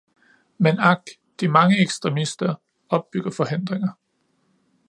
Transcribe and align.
Men 0.67 0.79
ak, 0.91 1.11
de 1.43 1.47
mange 1.57 1.77
ekstremister 1.83 2.55
opbygger 2.99 3.31
forhindringer. 3.39 3.93